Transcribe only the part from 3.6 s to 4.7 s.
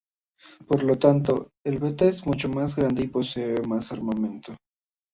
más armamento.